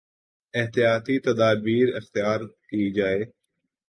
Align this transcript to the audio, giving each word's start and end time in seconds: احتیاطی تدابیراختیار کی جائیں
احتیاطی 0.53 1.15
تدابیراختیار 1.19 2.39
کی 2.69 2.81
جائیں 2.93 3.23